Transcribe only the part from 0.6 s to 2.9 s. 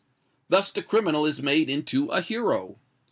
the criminal is made into a hero!